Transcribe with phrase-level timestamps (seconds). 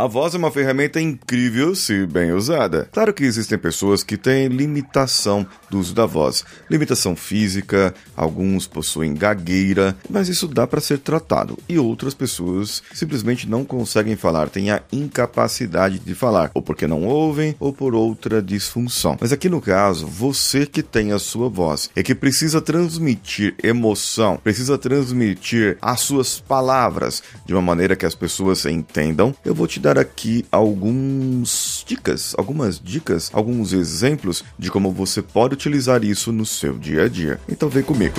[0.00, 2.88] A voz é uma ferramenta incrível se bem usada.
[2.90, 9.12] Claro que existem pessoas que têm limitação do uso da voz, limitação física, alguns possuem
[9.12, 11.58] gagueira, mas isso dá para ser tratado.
[11.68, 17.04] E outras pessoas simplesmente não conseguem falar, têm a incapacidade de falar, ou porque não
[17.04, 19.18] ouvem, ou por outra disfunção.
[19.20, 24.40] Mas aqui no caso, você que tem a sua voz é que precisa transmitir emoção,
[24.42, 29.34] precisa transmitir as suas palavras de uma maneira que as pessoas entendam.
[29.44, 35.54] Eu vou te dar aqui algumas dicas, algumas dicas, alguns exemplos de como você pode
[35.54, 37.40] utilizar isso no seu dia a dia.
[37.48, 38.16] Então vem comigo.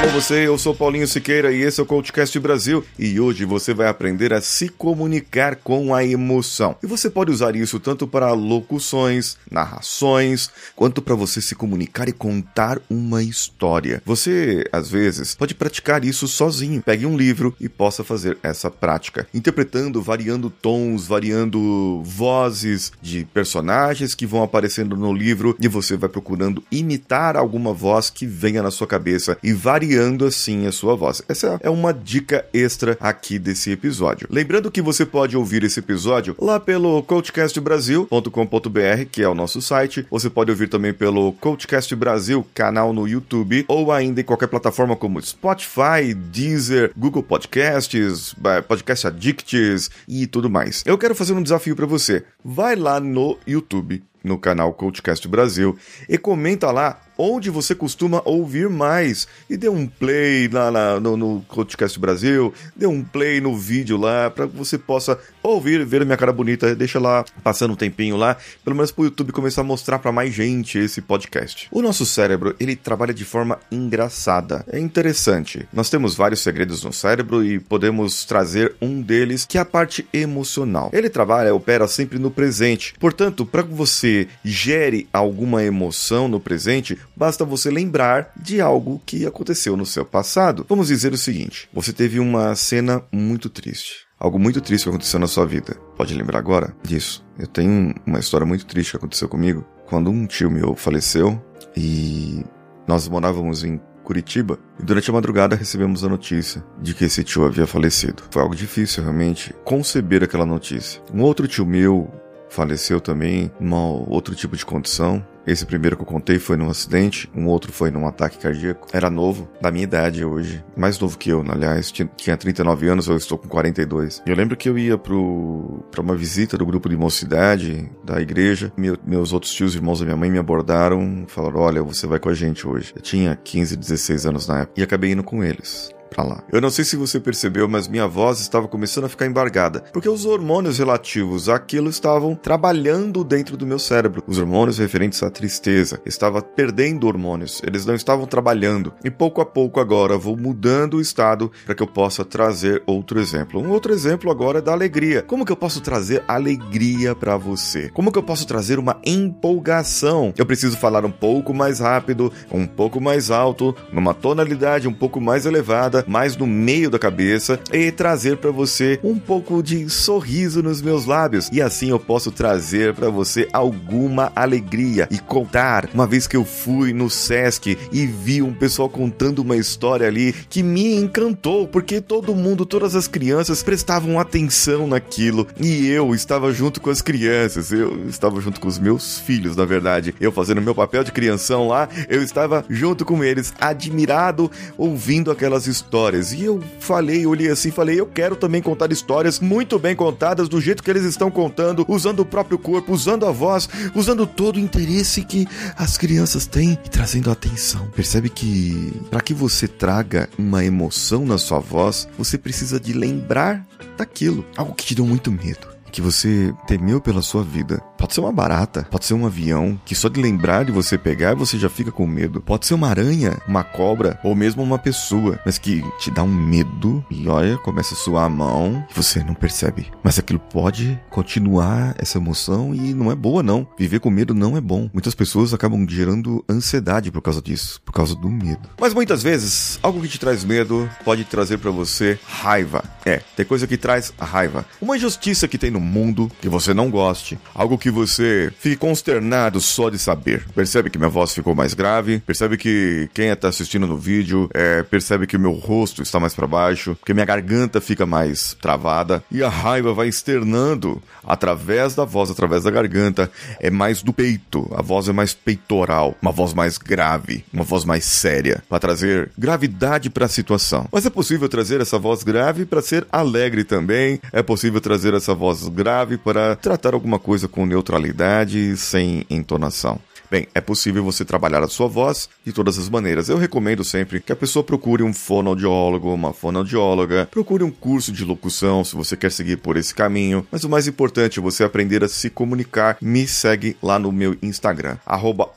[0.00, 3.74] Alô você, eu sou Paulinho Siqueira e esse é o Coachcast Brasil e hoje você
[3.74, 6.74] vai aprender a se comunicar com a emoção.
[6.82, 12.12] E você pode usar isso tanto para locuções, narrações, quanto para você se comunicar e
[12.12, 14.02] contar uma história.
[14.06, 16.80] Você, às vezes, pode praticar isso sozinho.
[16.80, 24.14] Pegue um livro e possa fazer essa prática, interpretando, variando tons, variando vozes de personagens
[24.14, 28.70] que vão aparecendo no livro e você vai procurando imitar alguma voz que venha na
[28.70, 31.20] sua cabeça e variando variando assim a sua voz.
[31.28, 34.28] Essa é uma dica extra aqui desse episódio.
[34.30, 40.06] Lembrando que você pode ouvir esse episódio lá pelo coachcastbrasil.com.br, que é o nosso site.
[40.08, 44.94] Você pode ouvir também pelo Coachcast Brasil, canal no YouTube, ou ainda em qualquer plataforma
[44.94, 48.32] como Spotify, Deezer, Google Podcasts,
[48.68, 50.84] Podcast Addicts e tudo mais.
[50.86, 52.22] Eu quero fazer um desafio para você.
[52.44, 55.76] Vai lá no YouTube no canal Coachcast Brasil
[56.08, 59.28] e comenta lá onde você costuma ouvir mais.
[59.48, 64.30] E dê um play lá no, no Podcast Brasil, dê um play no vídeo lá,
[64.30, 66.74] para que você possa ouvir, ver minha cara bonita.
[66.74, 70.32] Deixa lá, passando um tempinho lá, pelo menos pro YouTube começar a mostrar para mais
[70.32, 71.68] gente esse podcast.
[71.70, 74.64] O nosso cérebro, ele trabalha de forma engraçada.
[74.68, 75.68] É interessante.
[75.72, 80.06] Nós temos vários segredos no cérebro e podemos trazer um deles, que é a parte
[80.12, 80.90] emocional.
[80.92, 82.94] Ele trabalha, opera sempre no presente.
[82.98, 89.26] Portanto, para que você gere alguma emoção no presente, basta você lembrar de algo que
[89.26, 90.64] aconteceu no seu passado.
[90.66, 94.06] Vamos dizer o seguinte: você teve uma cena muito triste.
[94.18, 95.74] Algo muito triste que aconteceu na sua vida.
[95.98, 97.22] Pode lembrar agora disso?
[97.38, 99.66] Eu tenho uma história muito triste que aconteceu comigo.
[99.86, 101.42] Quando um tio meu faleceu
[101.76, 102.42] e
[102.86, 107.44] nós morávamos em Curitiba e durante a madrugada recebemos a notícia de que esse tio
[107.44, 108.22] havia falecido.
[108.30, 111.00] Foi algo difícil realmente conceber aquela notícia.
[111.14, 112.10] Um outro tio meu
[112.50, 115.24] faleceu também, num outro tipo de condição.
[115.46, 118.86] Esse primeiro que eu contei foi num acidente, um outro foi num ataque cardíaco.
[118.92, 120.62] Era novo, da minha idade hoje.
[120.76, 121.90] Mais novo que eu, aliás.
[121.90, 124.22] Tinha 39 anos, eu estou com 42.
[124.26, 128.72] Eu lembro que eu ia pro, pra uma visita do grupo de mocidade da igreja.
[128.76, 132.28] Meu, meus outros tios, irmãos da minha mãe, me abordaram, falaram: Olha, você vai com
[132.28, 132.92] a gente hoje.
[132.94, 134.80] Eu tinha 15, 16 anos na época.
[134.80, 136.42] E acabei indo com eles pra lá.
[136.52, 140.08] Eu não sei se você percebeu, mas minha voz estava começando a ficar embargada, porque
[140.08, 144.22] os hormônios relativos àquilo estavam trabalhando dentro do meu cérebro.
[144.26, 146.00] Os hormônios referentes à tristeza.
[146.04, 148.92] Estava perdendo hormônios, eles não estavam trabalhando.
[149.04, 153.20] E pouco a pouco agora vou mudando o estado para que eu possa trazer outro
[153.20, 153.60] exemplo.
[153.60, 155.22] Um outro exemplo agora é da alegria.
[155.22, 157.88] Como que eu posso trazer alegria para você?
[157.90, 160.34] Como que eu posso trazer uma empolgação?
[160.36, 165.20] Eu preciso falar um pouco mais rápido, um pouco mais alto, numa tonalidade um pouco
[165.20, 170.62] mais elevada mais no meio da cabeça e trazer para você um pouco de sorriso
[170.62, 171.48] nos meus lábios.
[171.52, 175.88] E assim eu posso trazer para você alguma alegria e contar.
[175.92, 180.32] Uma vez que eu fui no SESC e vi um pessoal contando uma história ali
[180.32, 186.52] que me encantou, porque todo mundo, todas as crianças prestavam atenção naquilo e eu estava
[186.52, 187.70] junto com as crianças.
[187.72, 190.14] Eu estava junto com os meus filhos, na verdade.
[190.20, 195.66] Eu fazendo meu papel de crianção lá, eu estava junto com eles, admirado, ouvindo aquelas
[195.66, 196.32] histórias histórias.
[196.32, 200.60] E eu falei, olhei assim, falei, eu quero também contar histórias muito bem contadas, do
[200.60, 204.60] jeito que eles estão contando, usando o próprio corpo, usando a voz, usando todo o
[204.60, 207.88] interesse que as crianças têm e trazendo atenção.
[207.88, 213.66] Percebe que para que você traga uma emoção na sua voz, você precisa de lembrar
[213.96, 217.82] daquilo, algo que te deu muito medo que você temeu pela sua vida.
[218.00, 221.34] Pode ser uma barata, pode ser um avião, que só de lembrar de você pegar
[221.34, 222.40] você já fica com medo.
[222.40, 226.34] Pode ser uma aranha, uma cobra ou mesmo uma pessoa, mas que te dá um
[226.34, 229.92] medo e olha, começa a suar a mão e você não percebe.
[230.02, 233.68] Mas aquilo pode continuar essa emoção e não é boa não.
[233.78, 234.88] Viver com medo não é bom.
[234.94, 238.70] Muitas pessoas acabam gerando ansiedade por causa disso, por causa do medo.
[238.80, 242.82] Mas muitas vezes, algo que te traz medo pode trazer para você raiva.
[243.04, 244.64] É, tem coisa que traz raiva.
[244.80, 248.76] Uma injustiça que tem no mundo que você não goste, algo que que você fique
[248.76, 250.44] consternado só de saber.
[250.54, 252.20] Percebe que minha voz ficou mais grave?
[252.20, 256.32] Percebe que quem está assistindo no vídeo é, percebe que o meu rosto está mais
[256.32, 262.04] para baixo, que minha garganta fica mais travada e a raiva vai externando através da
[262.04, 263.30] voz, através da garganta.
[263.58, 267.84] É mais do peito, a voz é mais peitoral, uma voz mais grave, uma voz
[267.84, 270.86] mais séria, para trazer gravidade para a situação.
[270.92, 274.20] Mas é possível trazer essa voz grave para ser alegre também.
[274.32, 279.98] É possível trazer essa voz grave para tratar alguma coisa com neutralidade, sem entonação.
[280.30, 283.28] Bem, é possível você trabalhar a sua voz de todas as maneiras.
[283.28, 288.24] Eu recomendo sempre que a pessoa procure um fonoaudiólogo, uma fonoaudióloga, procure um curso de
[288.24, 290.46] locução se você quer seguir por esse caminho.
[290.52, 292.96] Mas o mais importante é você aprender a se comunicar.
[293.00, 295.50] Me segue lá no meu Instagram, arroba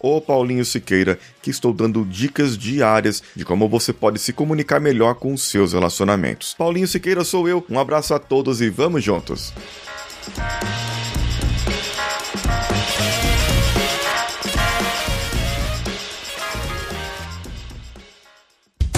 [0.65, 5.43] Siqueira, que estou dando dicas diárias de como você pode se comunicar melhor com os
[5.43, 6.55] seus relacionamentos.
[6.57, 9.53] Paulinho Siqueira sou eu, um abraço a todos e vamos juntos!